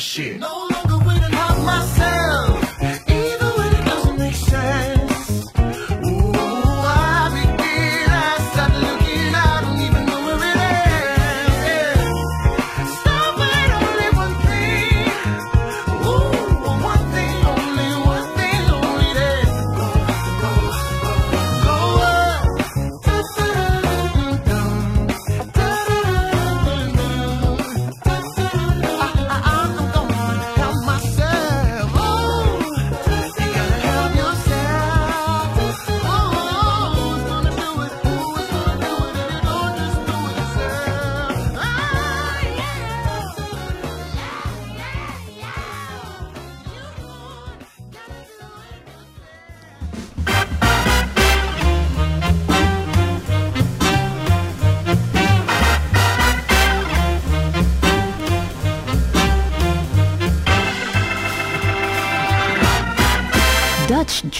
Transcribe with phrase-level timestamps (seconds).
[0.00, 0.40] shit.
[0.40, 0.59] No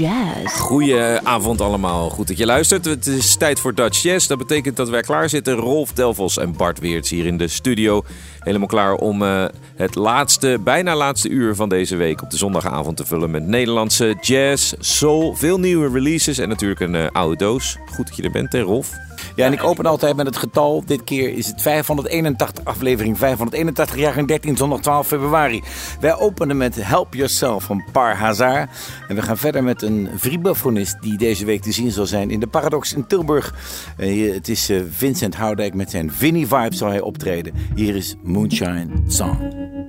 [0.01, 0.61] Jazz.
[0.61, 2.11] Goedenavond allemaal.
[2.11, 2.85] Goed dat je luistert.
[2.85, 4.27] Het is tijd voor Dutch Jazz.
[4.27, 5.55] Dat betekent dat wij klaar zitten.
[5.55, 8.03] Rolf Delvos en Bart Weerts hier in de studio.
[8.39, 9.45] Helemaal klaar om eh,
[9.77, 14.17] het laatste, bijna laatste uur van deze week op de zondagavond te vullen met Nederlandse
[14.21, 17.77] jazz, soul, veel nieuwe releases en natuurlijk een eh, oude doos.
[17.87, 19.10] Goed dat je er bent, hè Rolf?
[19.35, 20.83] Ja, en ik open altijd met het getal.
[20.87, 25.63] Dit keer is het 581, aflevering 581, jaar en 13, zondag 12 februari.
[26.01, 28.71] Wij openen met Help Yourself van Par Hazard.
[29.09, 32.41] En we gaan verder met een vibrafonist die deze week te zien zal zijn in
[32.41, 33.55] de Paradox in Tilburg.
[33.97, 37.55] Eh, het is eh, Vincent Houdijk met zijn Vinnie Vibe zal hij optreden.
[37.75, 39.80] Hier is Moonshine Song.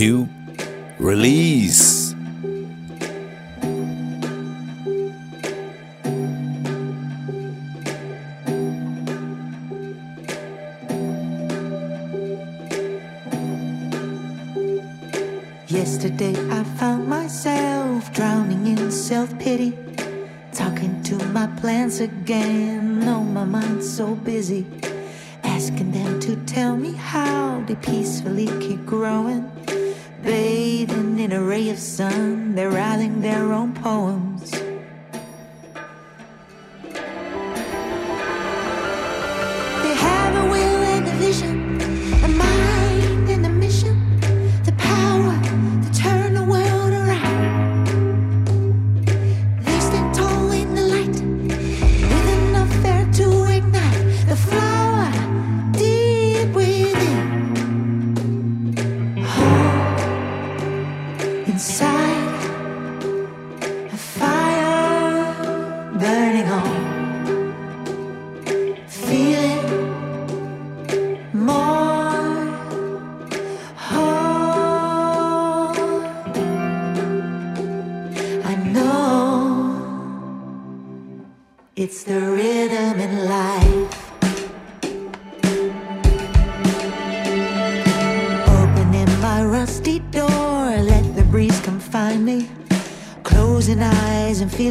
[0.00, 0.26] New
[0.98, 1.59] Release.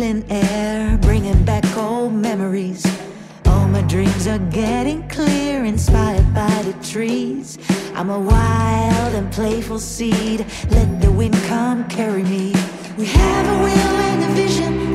[0.03, 2.85] And air, bringing back old memories.
[3.45, 7.57] All my dreams are getting clear, inspired by the trees.
[7.95, 10.45] I'm a wild and playful seed.
[10.69, 12.53] Let the wind come carry me.
[12.97, 14.88] We have a will and a vision,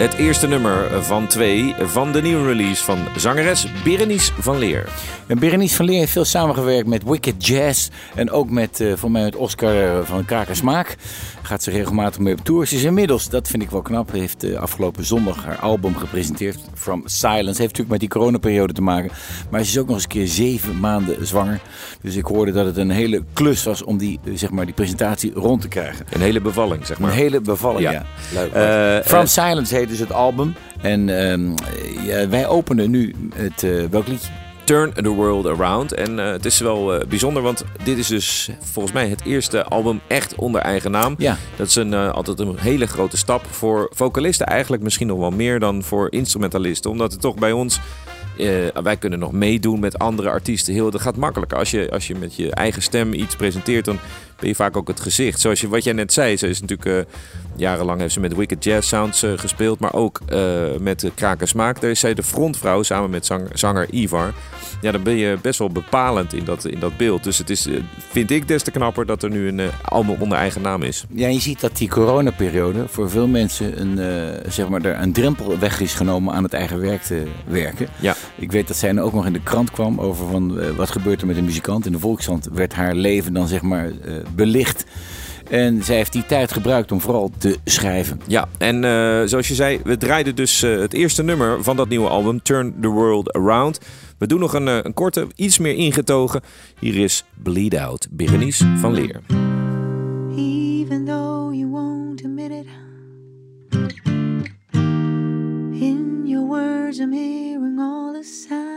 [0.00, 4.88] het eerste nummer van twee van de nieuwe release van zangeres Berenice van Leer.
[5.26, 7.88] En Berenice van Leer heeft veel samengewerkt met Wicked Jazz.
[8.14, 10.96] En ook met, voor mij, met Oscar eh, van Kaker Smaak.
[11.42, 12.66] Gaat ze regelmatig mee op tour.
[12.66, 16.58] Ze is inmiddels, dat vind ik wel knap, heeft eh, afgelopen zondag haar album gepresenteerd.
[16.74, 17.44] From Silence.
[17.44, 19.10] Heeft natuurlijk met die coronaperiode te maken.
[19.50, 21.60] Maar ze is ook nog eens een keer zeven maanden zwanger.
[22.02, 25.32] Dus ik hoorde dat het een hele klus was om die, zeg maar, die presentatie
[25.34, 26.06] rond te krijgen.
[26.10, 27.10] Een hele bevalling, zeg maar.
[27.10, 27.92] Een hele bevalling, ja.
[27.92, 28.04] Ja.
[28.32, 29.06] Leuk.
[29.06, 30.54] From Silence heet dus het album.
[30.80, 31.50] En ehm,
[32.06, 34.28] ja, wij openen nu het, eh, welk liedje?
[34.64, 35.92] Turn the World Around.
[35.92, 39.64] En eh, het is wel eh, bijzonder, want dit is dus volgens mij het eerste
[39.64, 41.14] album echt onder eigen naam.
[41.18, 41.36] Ja.
[41.56, 44.46] Dat is een, altijd een hele grote stap voor vocalisten.
[44.46, 46.90] Eigenlijk misschien nog wel meer dan voor instrumentalisten.
[46.90, 47.80] Omdat het toch bij ons...
[48.82, 50.74] wij kunnen nog meedoen met andere artiesten.
[50.74, 51.58] Heel, dat gaat makkelijker.
[51.58, 53.98] Als je, als je met je eigen stem iets presenteert, dan
[54.40, 55.40] ben je vaak ook het gezicht.
[55.40, 57.14] Zoals je, wat jij net zei, ze is natuurlijk eh,
[57.56, 60.40] jarenlang heeft ze met Wicked Jazz Sounds eh, gespeeld, maar ook eh,
[60.80, 61.80] met uh, Kraken Smaak.
[61.80, 64.32] Daar is zij de frontvrouw samen met zang- zanger Ivar.
[64.80, 67.24] Ja, dan ben je best wel bepalend in dat, in dat beeld.
[67.24, 67.68] Dus het is,
[68.10, 71.04] vind ik, des te knapper dat er nu een album onder eigen naam is.
[71.10, 73.98] Ja, je ziet dat die coronaperiode voor veel mensen een,
[74.48, 77.88] zeg maar, er een drempel weg is genomen aan het eigen werk te werken.
[78.00, 78.14] Ja.
[78.36, 81.26] Ik weet dat zij ook nog in de krant kwam over van, wat gebeurt er
[81.26, 81.86] met een muzikant.
[81.86, 83.90] In de Volkskrant werd haar leven dan zeg maar
[84.34, 84.84] belicht.
[85.48, 88.20] En zij heeft die tijd gebruikt om vooral te schrijven.
[88.26, 91.88] Ja, en eh, zoals je zei, we draaiden dus eh, het eerste nummer van dat
[91.88, 93.78] nieuwe album, Turn the World Around.
[94.18, 96.40] We doen nog een, eh, een korte, iets meer ingetogen.
[96.78, 99.20] Hier is Bleed Out, Berenice van Leer.
[100.90, 102.66] even though you won't admit it.
[105.80, 108.69] In your words, I'm hearing all the signs.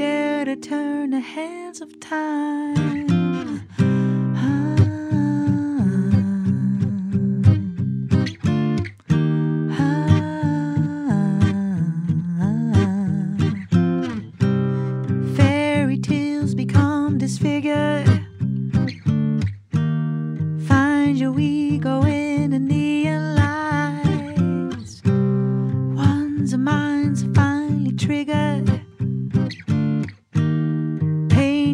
[0.00, 3.60] Dare to turn the hands of time?
[15.36, 15.98] Fairy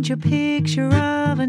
[0.09, 1.41] Your picture of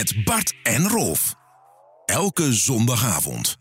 [0.00, 1.34] met Bart en Rolf.
[2.04, 3.59] Elke zondagavond.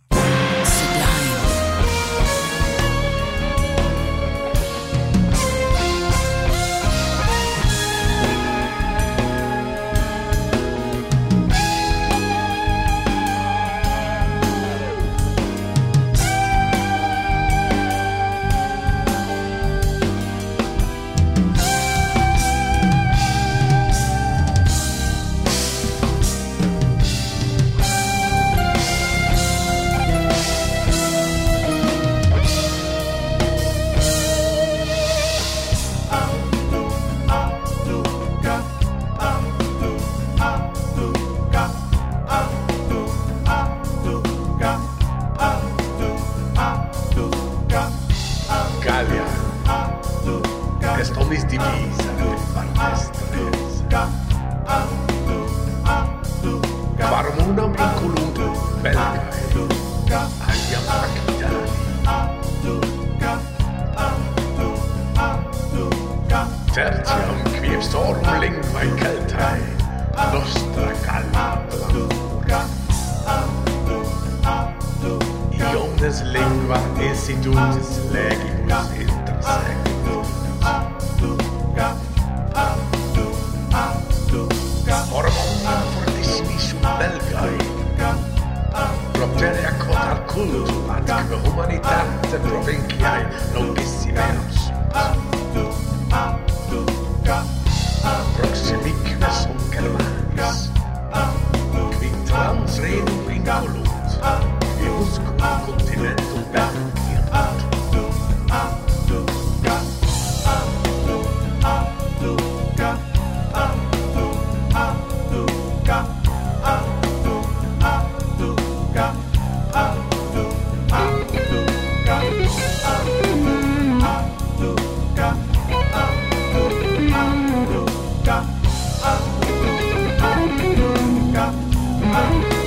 [132.11, 132.58] Ja,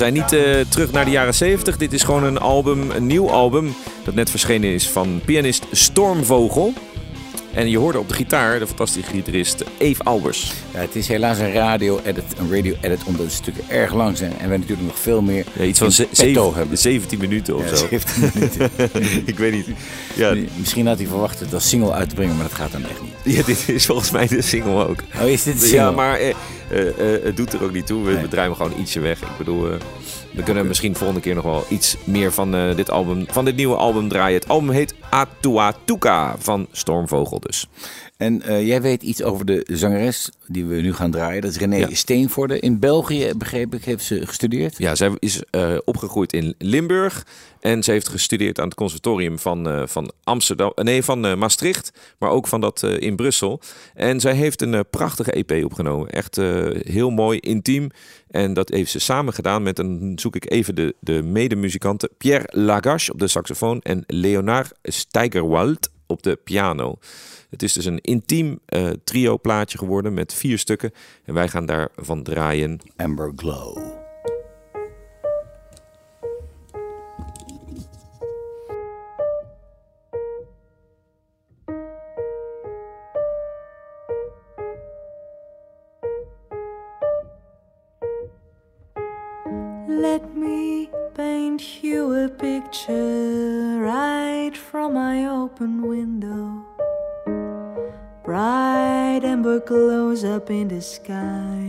[0.00, 1.76] zijn niet eh, terug naar de jaren 70.
[1.76, 6.72] Dit is gewoon een album, een nieuw album dat net verschenen is van pianist Stormvogel.
[7.54, 10.52] En je hoorde op de gitaar de fantastische gitarist Eve Albers.
[10.74, 14.32] Ja, het is helaas een radio-edit, een radio-edit, omdat de stukken erg lang zijn.
[14.38, 16.78] En we natuurlijk nog veel meer Ja, iets van zeven- hebben.
[16.78, 17.86] 17 minuten of Ja, zo.
[17.90, 18.70] 17 minuten.
[19.32, 19.66] Ik weet niet.
[20.14, 22.82] Ja, Misschien had hij verwacht het als single uit te brengen, maar dat gaat dan
[22.82, 23.36] echt niet.
[23.36, 25.02] ja, dit is volgens mij de single ook.
[25.22, 25.78] Oh, is dit de single?
[25.84, 26.34] Ja, maar eh,
[27.22, 28.04] het doet er ook niet toe.
[28.04, 28.22] We, Nee.
[28.22, 29.20] we draaien hem gewoon ietsje weg.
[29.20, 29.76] Ik bedoel, eh,
[30.32, 33.56] we kunnen misschien volgende keer nog wel iets meer van, eh, dit album, van dit
[33.56, 34.40] nieuwe album draaien.
[34.40, 37.66] Het album heet Atuatuka van Stormvogel dus.
[38.16, 41.42] En eh, jij weet iets over de zangeres die we nu gaan draaien.
[41.42, 41.88] Dat is René Ja.
[41.92, 42.60] Steenvoorde.
[42.60, 44.78] In België, begreep ik, heeft ze gestudeerd.
[44.78, 47.26] Ja, zij is eh, opgegroeid in Limburg.
[47.60, 50.72] En ze heeft gestudeerd aan het conservatorium van, eh, van Amsterdam.
[50.74, 51.92] eh, Nee, van eh, Maastricht.
[52.18, 53.60] Maar ook van dat in Brussel.
[53.94, 56.10] En zij heeft een prachtige EP opgenomen.
[56.10, 56.36] Echt
[56.86, 57.90] heel mooi, intiem.
[58.30, 62.10] En dat heeft ze samen gedaan met, een zoek ik even de, de medemuzikanten.
[62.18, 63.80] Pierre Lagache op de saxofoon.
[63.80, 66.98] En Leonard Steigerwald op de piano.
[67.50, 68.58] Het is dus een intiem
[69.04, 70.92] trio plaatje geworden met vier stukken.
[71.24, 72.80] En wij gaan daarvan draaien.
[72.96, 73.99] Amber Glow.
[95.60, 96.64] Open window.
[98.24, 101.68] Bright amber glows up in the sky.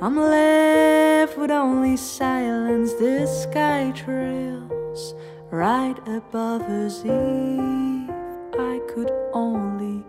[0.00, 5.14] I'm left with only silence, the sky trails
[5.50, 7.02] right above us.
[7.04, 10.04] If I could only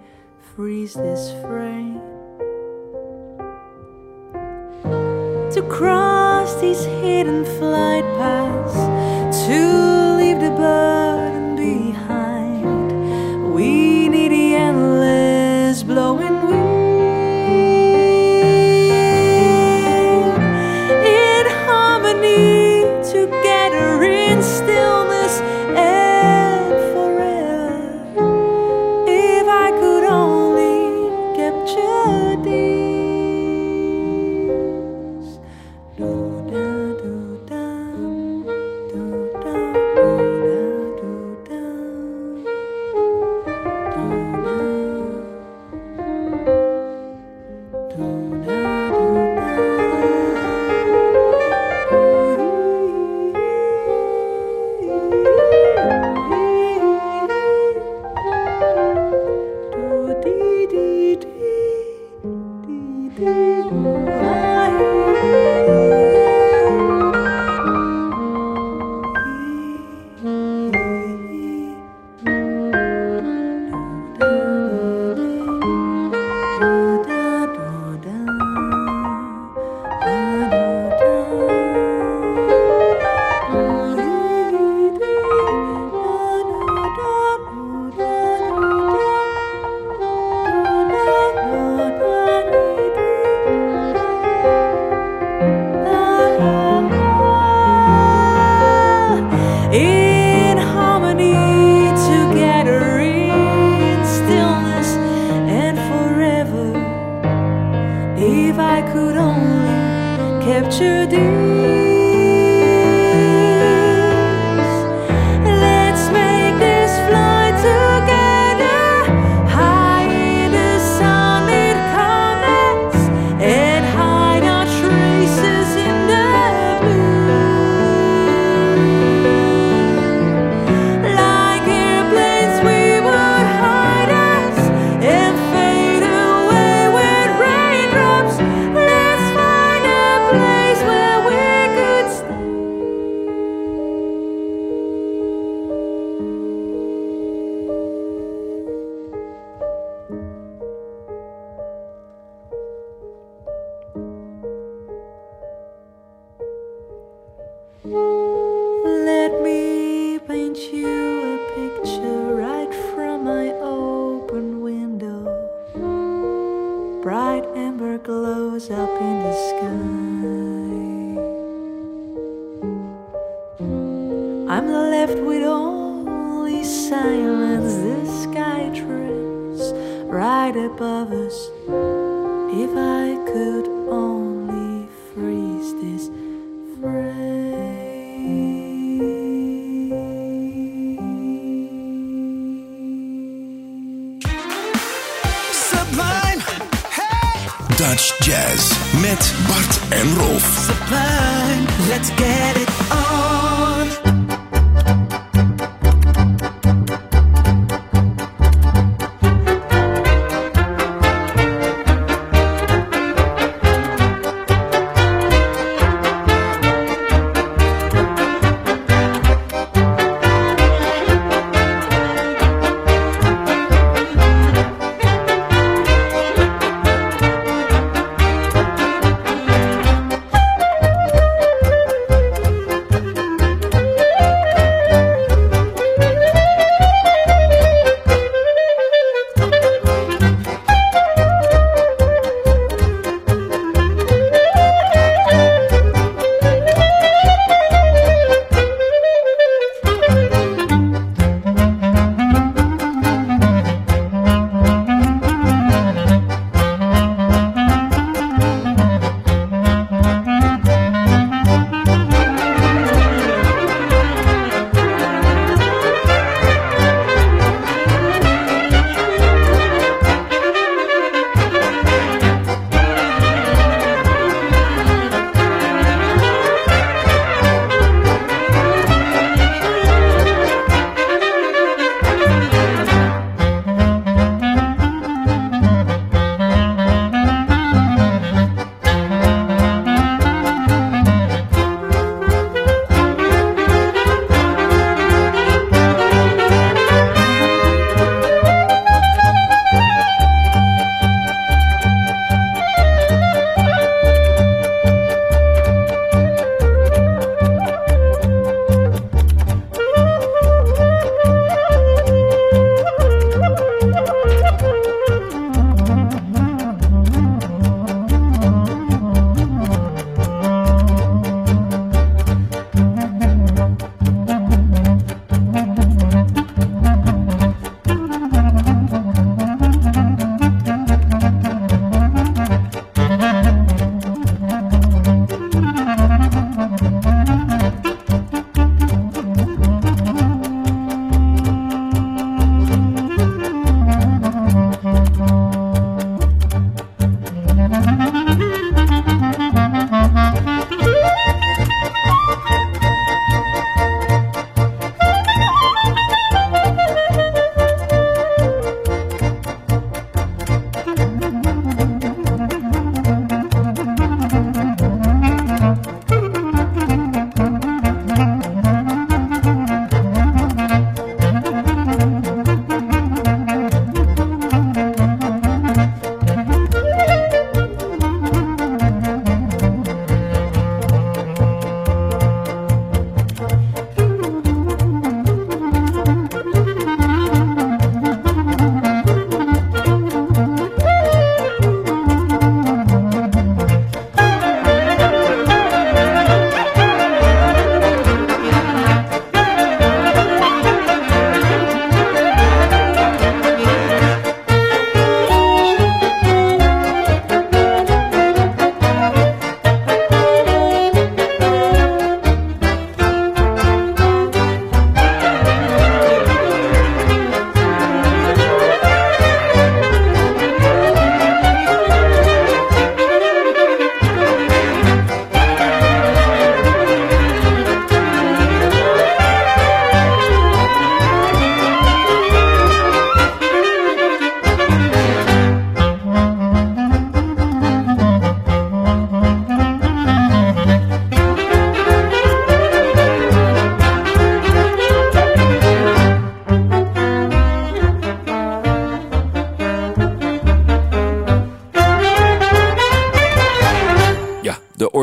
[0.55, 2.07] freeze this frame.
[5.57, 8.75] to cross these hidden flight paths,
[9.47, 11.06] to leave the burden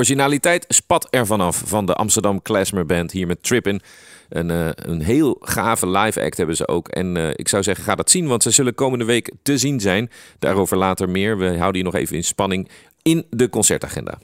[0.05, 3.81] originaliteit spat er vanaf van de Amsterdam Klezmer Band hier met Trippin.
[4.29, 6.89] Een, eh, een heel gave live act hebben ze ook.
[6.89, 9.81] En eh, ik zou zeggen, ga dat zien, want ze zullen komende week te zien
[9.81, 10.11] zijn.
[10.39, 11.39] Daarover later meer.
[11.39, 12.69] We houden je nog even in spanning
[13.03, 14.19] in de concertagenda.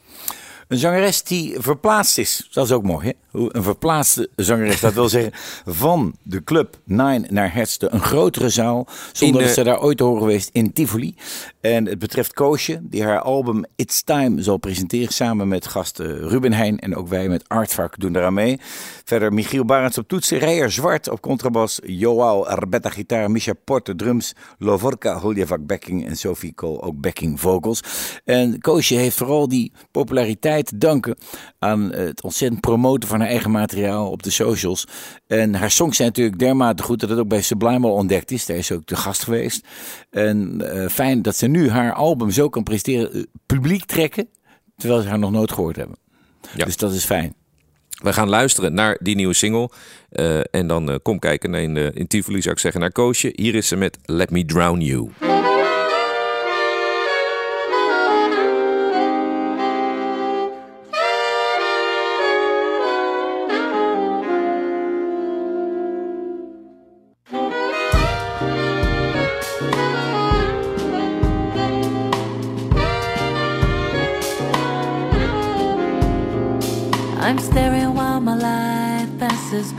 [0.70, 2.48] Een zangeres die verplaatst is.
[2.52, 3.38] Dat is ook mooi, hè?
[3.40, 4.80] Een verplaatste zangeres.
[4.80, 5.32] Dat wil zeggen
[5.64, 7.88] van de club Nine naar Hertzde.
[7.90, 8.86] Een grotere zaal.
[9.12, 11.14] Zonder dat eh, ze daar ooit te horen geweest in Tivoli.
[11.60, 15.12] En het betreft Koosje, die haar album It's Time zal presenteren.
[15.12, 16.78] Samen met gasten Ruben Heijn.
[16.78, 18.60] En ook wij met Artvak doen daaraan mee.
[19.04, 20.38] Verder Michiel Barends op toetsen.
[20.38, 21.78] Rijer Zwart op contrabas.
[21.84, 23.30] Joao Arbetta gitaar.
[23.30, 24.34] Misha Porte drums.
[24.58, 26.06] Lovorka Holjevak backing.
[26.06, 27.82] En Sophie Kool ook backing vocals.
[28.24, 31.16] En Koosje heeft vooral die populariteit te danken
[31.58, 34.86] aan het ontzettend promoten van haar eigen materiaal op de socials.
[35.26, 38.46] En haar songs zijn natuurlijk dermate goed dat het ook bij Sublime al ontdekt is.
[38.46, 39.66] Daar is ze ook de gast geweest.
[40.10, 44.28] En eh, fijn dat ze nu haar album zo kan presteren, eh, publiek trekken,
[44.76, 45.96] terwijl ze haar nog nooit gehoord hebben.
[46.56, 46.64] Ja.
[46.64, 47.34] Dus dat is fijn.
[47.90, 49.70] We gaan luisteren naar die nieuwe single.
[50.10, 53.32] Eh, en dan kom kijken in, in Tivoli, zou ik zeggen, naar Koosje.
[53.34, 55.39] Hier is ze met Let Me Drown You.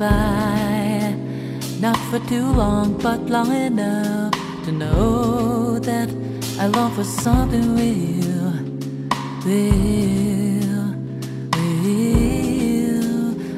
[0.01, 1.15] By.
[1.79, 4.33] Not for too long, but long enough
[4.65, 6.09] to know that
[6.59, 8.51] I long for something real,
[9.45, 10.83] real,
[11.57, 13.09] real.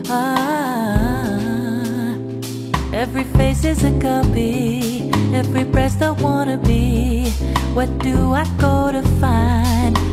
[0.09, 1.31] Ah,
[2.93, 7.31] every face is a copy, every breast I wanna be.
[7.73, 10.12] What do I go to find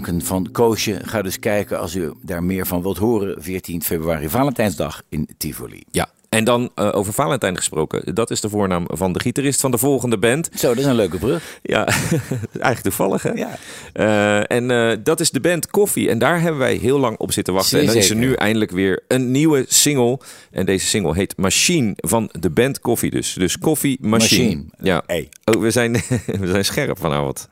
[0.00, 1.00] klanken van Koosje.
[1.02, 3.42] Ga dus kijken als u daar meer van wilt horen.
[3.42, 5.82] 14 februari, Valentijnsdag in Tivoli.
[5.90, 8.14] Ja, en dan eh, over Valentijn gesproken.
[8.14, 10.48] Dat is de voornaam van de gitarist van de volgende band.
[10.54, 11.58] Zo, dat is een leuke brug.
[11.62, 11.86] Ja,
[12.52, 13.32] eigenlijk toevallig hè?
[13.32, 13.58] Ja.
[13.92, 16.08] Eh, en eh, dat is de band Coffee.
[16.08, 17.80] En daar hebben wij heel lang op zitten wachten.
[17.80, 20.18] En dan is er nu eindelijk weer een nieuwe single.
[20.50, 23.32] En deze single heet Machine van de band Coffee dus.
[23.32, 24.44] Dus Coffee Machine.
[24.44, 24.64] Machine.
[24.78, 25.02] Ja.
[25.06, 25.28] Hey.
[25.44, 25.92] Oh, we zijn,
[26.40, 27.48] we zijn scherp vanavond.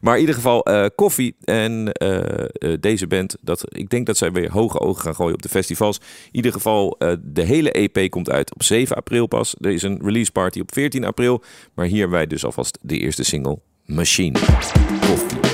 [0.00, 4.16] Maar in ieder geval, eh Coffee en eh, eh, deze band, dat, ik denk dat
[4.16, 5.98] zij weer hoge ogen gaan gooien op de festivals.
[5.98, 9.54] In ieder geval, de hele EP komt uit op 7 april pas.
[9.60, 11.42] Er is een release party op 14 april.
[11.74, 14.38] Maar hier wij dus alvast de eerste single, Machine.
[15.00, 15.45] Coffee.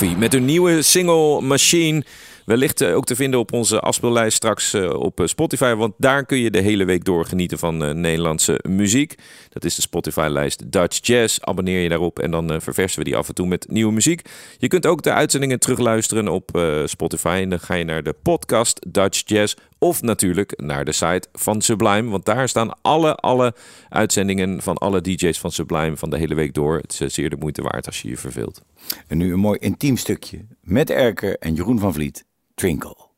[0.00, 2.04] Met hun nieuwe single Machine.
[2.44, 5.74] Wellicht eh, ook te vinden op onze afspeellijst straks eh, op eh, Spotify.
[5.74, 9.14] Want daar kun je de hele week door genieten van Nederlandse muziek.
[9.48, 11.38] Dat is de Spotify-lijst Dutch Jazz.
[11.40, 14.28] Abonneer je daarop en dan verversen we die af en toe met nieuwe muziek.
[14.58, 17.38] Je kunt ook de uitzendingen terugluisteren op Spotify.
[17.42, 19.54] En dan ga je naar de podcast Dutch Jazz.
[19.78, 22.10] Of natuurlijk naar de site van Sublime.
[22.10, 23.54] Want daar staan alle, alle
[23.88, 26.76] uitzendingen van alle DJ's van Sublime van de hele week door.
[26.76, 28.62] Het is zeer de moeite waard als je je verveelt.
[29.06, 32.24] En nu een mooi intiem stukje met Erker en Jeroen van Vliet.
[32.54, 33.08] Twinkle.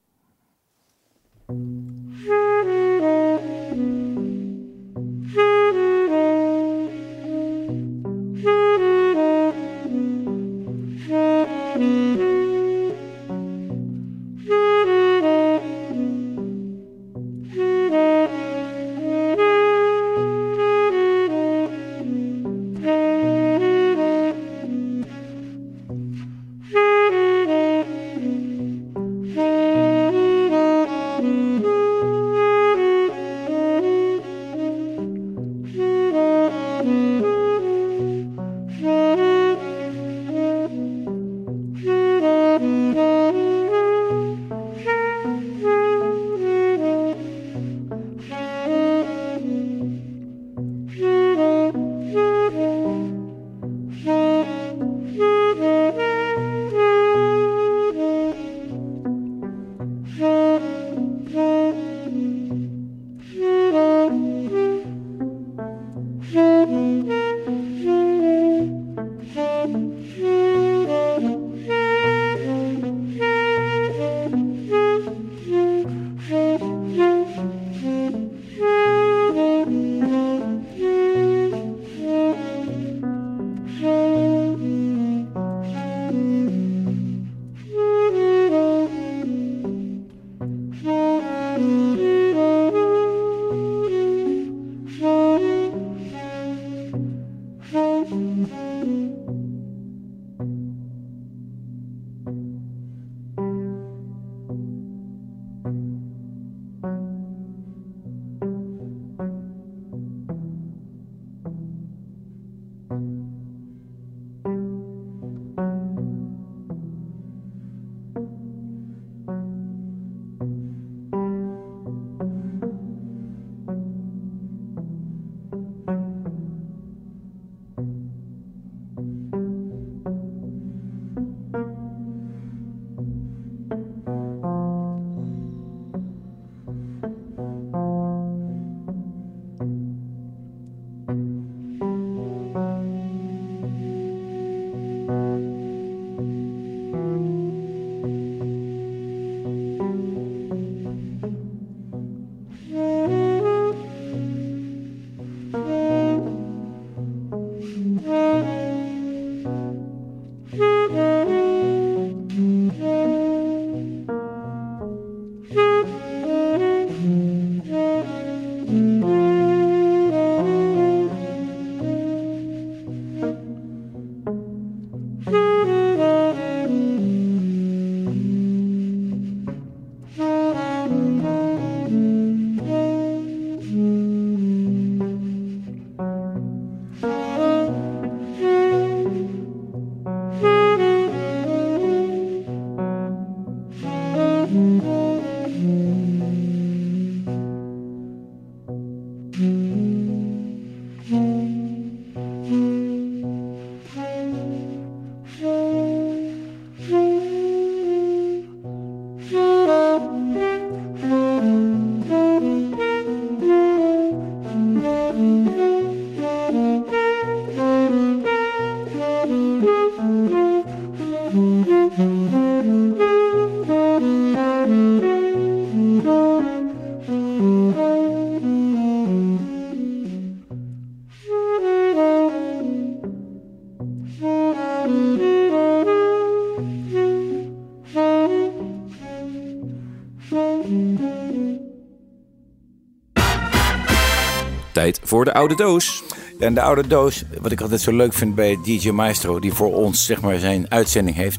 [245.03, 246.03] Voor de oude doos.
[246.39, 249.74] En de oude doos, wat ik altijd zo leuk vind bij DJ Maestro, die voor
[249.74, 251.39] ons zeg maar zijn uitzending heeft.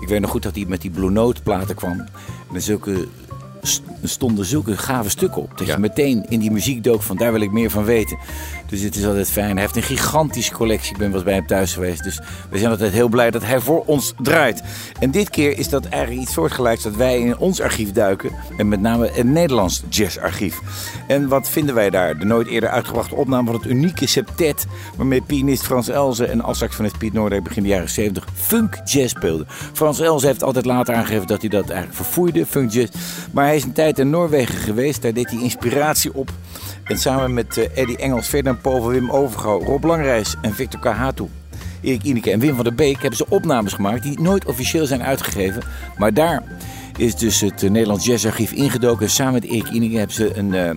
[0.00, 2.04] Ik weet nog goed dat hij met die Blue Note platen kwam.
[2.50, 3.08] Met zulke,
[4.02, 5.58] stonden zulke gave stukken op.
[5.58, 5.74] Dat Ja.
[5.74, 8.18] je meteen in die muziek dook van daar wil ik meer van weten.
[8.66, 9.50] Dus het is altijd fijn.
[9.50, 10.90] Hij heeft een gigantische collectie.
[10.92, 12.02] Ik ben wel eens bij hem thuis geweest.
[12.04, 14.62] Dus we zijn altijd heel blij dat hij voor ons draait.
[14.98, 18.30] En dit keer is dat eigenlijk iets soortgelijks dat wij in ons archief duiken.
[18.56, 20.60] En met name het Nederlands jazzarchief.
[21.06, 22.18] En wat vinden wij daar?
[22.18, 24.66] De nooit eerder uitgebrachte opname van het unieke septet...
[24.96, 29.46] waarmee pianist Frans Elze en altsaxofonist Piet Noordijk begin de jaren 70 funk jazz speelden.
[29.72, 32.90] Frans Elze heeft altijd later aangegeven dat hij dat eigenlijk verfoeide, funk jazz.
[33.32, 35.02] Maar hij is een tijd in Noorwegen geweest.
[35.02, 36.30] Daar deed hij inspiratie op.
[36.84, 41.28] En samen met eh, Eddie Engels, Ferdinand Povel, Wim Overgouw, Rob Langrijs en Victor Kahatu...
[41.84, 45.02] Erik Ineke en Wim van der Beek hebben ze opnames gemaakt die nooit officieel zijn
[45.02, 45.62] uitgegeven.
[45.98, 46.42] Maar daar
[46.96, 49.10] is dus het eh, Nederlands Jazzarchief ingedoken.
[49.10, 50.70] Samen met Erik Ineke hebben ze een, eh,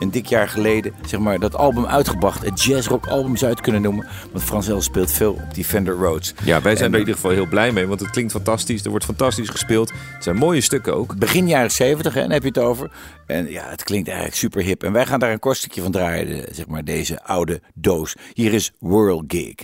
[0.00, 2.44] een dik jaar geleden zeg maar, dat album uitgebracht.
[2.44, 4.06] Het jazzrock album zou je het kunnen noemen.
[4.32, 6.34] Want Frans Els speelt veel op die Fender Rhodes.
[6.44, 8.84] Ja, wij zijn En, er in ieder geval heel blij mee, want het klinkt fantastisch.
[8.84, 9.90] Er wordt fantastisch gespeeld.
[10.14, 11.16] Het zijn mooie stukken ook.
[11.18, 12.90] Begin jaren 70, hè, dan heb je het over.
[13.26, 14.82] En ja, het klinkt eigenlijk super hip.
[14.82, 18.16] En wij gaan daar een kort stukje van draaien, zeg maar deze oude doos.
[18.32, 19.54] Hier is World Gig.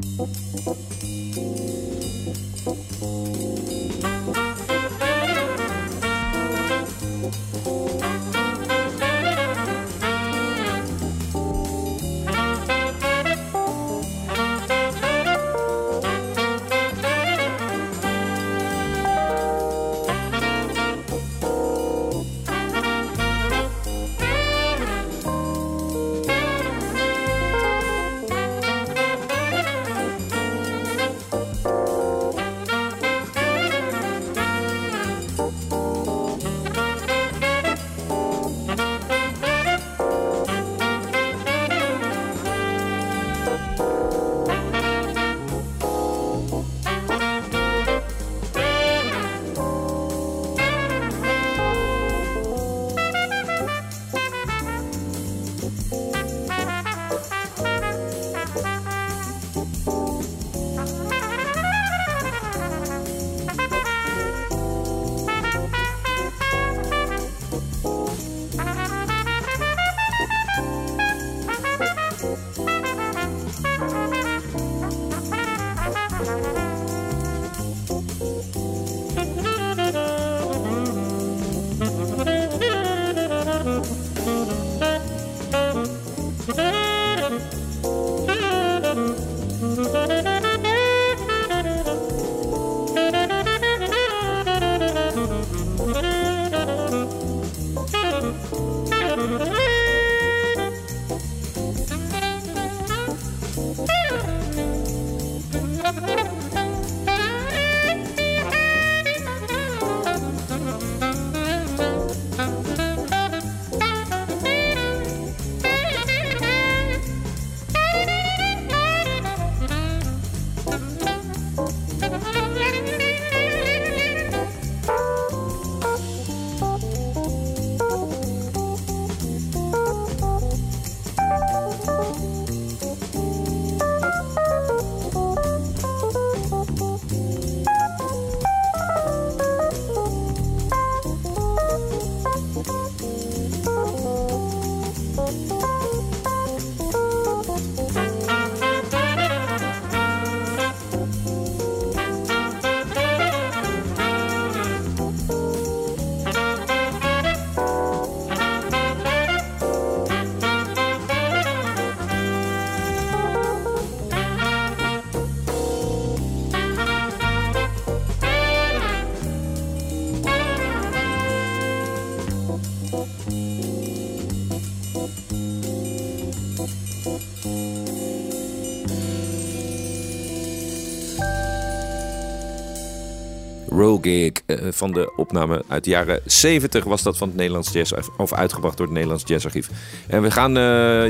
[183.69, 187.73] Roll Gig eh, van de opname uit de jaren 70 was dat van het Nederlands
[187.73, 189.69] Jazz of uitgebracht door het Nederlands Jazzarchief.
[190.07, 190.63] En we gaan eh,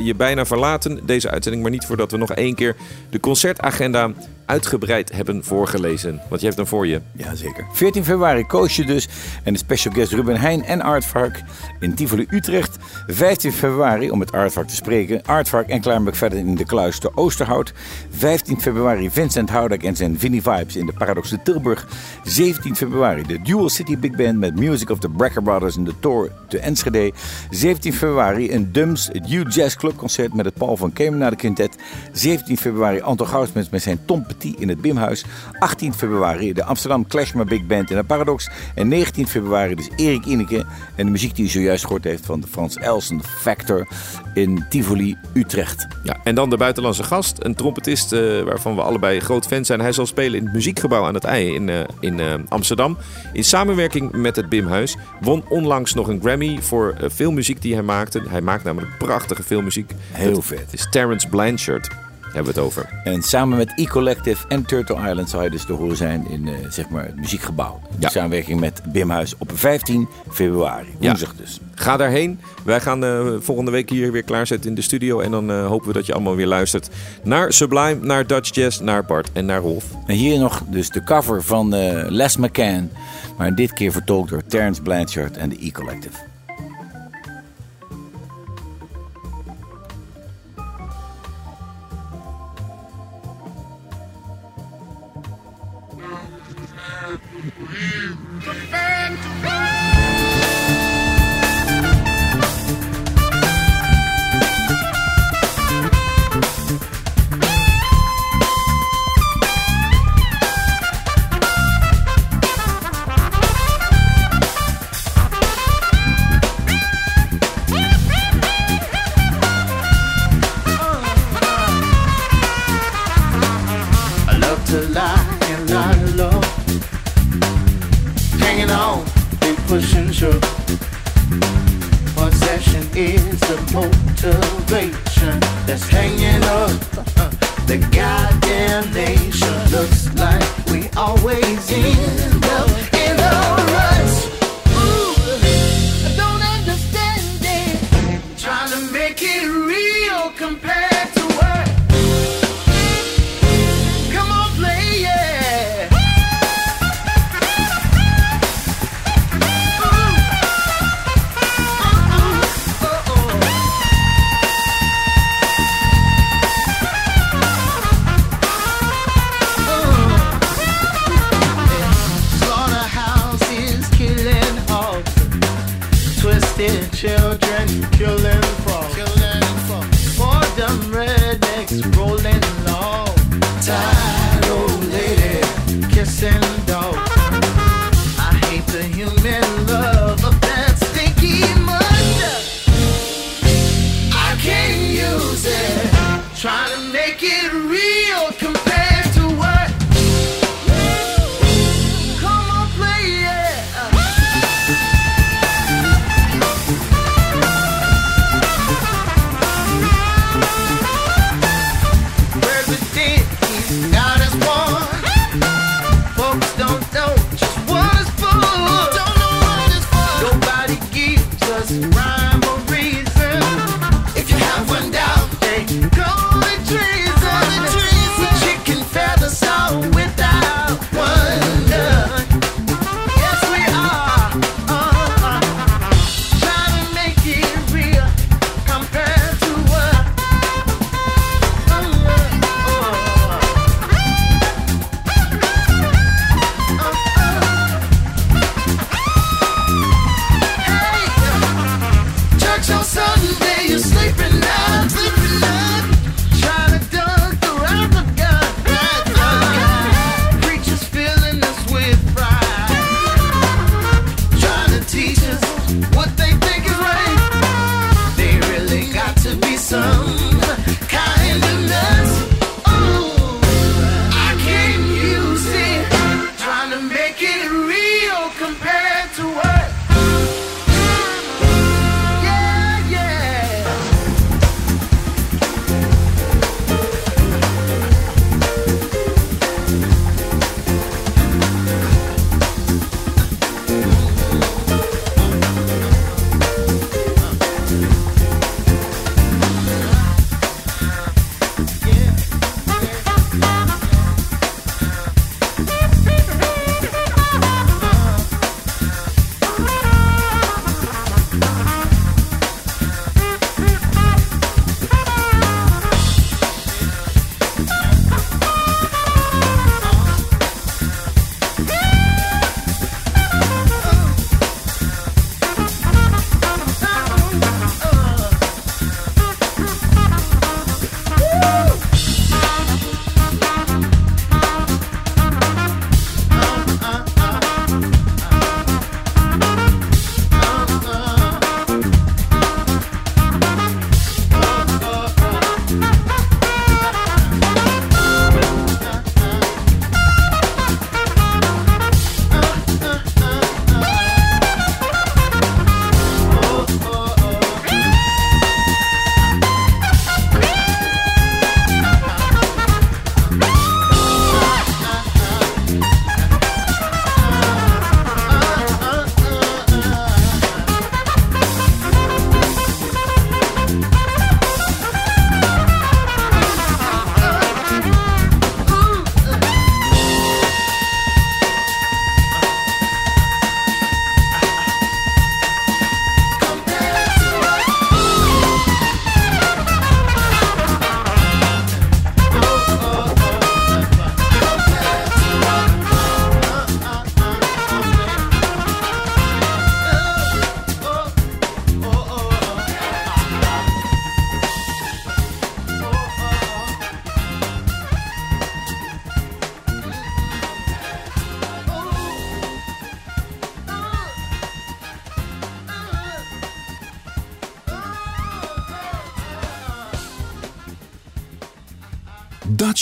[0.07, 2.77] je bijna verlaten deze uitzending, maar niet voordat we nog één keer
[3.11, 4.13] de concertagenda
[4.47, 6.21] uitgebreid hebben voorgelezen.
[6.29, 7.01] Want je hebt hem voor je.
[7.13, 7.67] Jazeker.
[7.73, 9.09] 14 februari Koosje dus
[9.45, 11.43] en de special guest Ruben Heijn en Aardvark
[11.81, 12.77] in Tivoli Utrecht.
[13.07, 17.11] 15 februari, om met Aardvark te spreken, Aardvark en Klaarbeek verder in de kluis te
[17.15, 17.73] Oosterhout.
[18.11, 21.87] 15 februari Vincent Houdek en zijn Vinnie Vibes in de Paradox de Tilburg.
[22.25, 25.95] 17 februari de Dual City Big Band met Music of the Brecker Brothers in de
[26.01, 27.13] Tor te Enschede.
[27.51, 31.77] 17 februari een het U Jazz Club concert met het Paul van Kemenade Quintet.
[32.13, 35.24] 17 februari Anton Goudsmens met zijn Tom In het Bimhuis.
[35.59, 38.49] 18 februari de Amsterdam Clashma Big Band in de Paradox.
[38.74, 40.64] En 19 februari dus Erik Ineke
[40.95, 43.87] en de muziek die u zojuist gehoord heeft van de Frans Elsen Factor
[44.34, 45.87] in Tivoli Utrecht.
[46.03, 49.80] Ja, en dan de buitenlandse gast, een trompetist eh, waarvan we allebei groot fan zijn.
[49.80, 52.97] Hij zal spelen in het muziekgebouw aan het IJ in, eh, in eh, Amsterdam.
[53.32, 54.97] In samenwerking met het Bimhuis.
[55.20, 58.22] Won onlangs nog een Grammy voor veel muziek die hij maakte.
[58.28, 59.91] Hij maakt namelijk prachtige filmmuziek.
[60.12, 60.72] Heel Het vet.
[60.72, 62.06] is Terrence Blanchard.
[62.37, 62.89] Hebben we het over.
[63.05, 66.55] En samen met E-Collective en Turtle Island zal je dus te horen zijn in eh,
[66.68, 67.80] zeg maar het muziekgebouw.
[67.91, 68.09] In Ja.
[68.09, 70.87] samenwerking met Bimhuis op 15 februari.
[70.99, 71.09] Ja.
[71.09, 71.61] Woensdag dus.
[71.74, 72.41] Ga daarheen.
[72.64, 75.20] Wij gaan eh, volgende week hier weer klaarzetten in de studio.
[75.20, 76.91] En dan eh, hopen we dat je allemaal weer luistert
[77.22, 79.84] naar Sublime, naar Dutch Jazz, naar Bart en naar Rolf.
[80.07, 81.68] En hier nog dus de cover van
[82.09, 82.91] Les McCann.
[83.39, 86.18] Maar dit keer vertolkt door Terrence Blanchard en de E-Collective.